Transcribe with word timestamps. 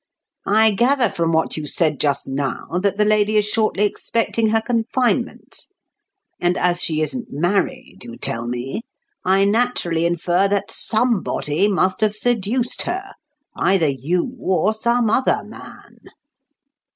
"I 0.47 0.71
gather 0.71 1.11
from 1.11 1.31
what 1.31 1.57
you 1.57 1.67
said 1.67 1.99
just 1.99 2.27
now 2.27 2.79
that 2.81 2.97
the 2.97 3.05
lady 3.05 3.37
is 3.37 3.47
shortly 3.47 3.83
expecting 3.85 4.47
her 4.49 4.59
confinement; 4.59 5.67
and 6.41 6.57
as 6.57 6.81
she 6.81 7.01
isn't 7.03 7.27
married, 7.31 7.99
you 8.01 8.17
tell 8.17 8.47
me, 8.47 8.81
I 9.23 9.45
naturally 9.45 10.07
infer 10.07 10.47
that 10.47 10.71
somebody 10.71 11.67
must 11.67 12.01
have 12.01 12.15
seduced 12.15 12.81
her—either 12.81 13.89
you, 13.89 14.35
or 14.39 14.73
some 14.73 15.07
other 15.07 15.43
man." 15.45 15.97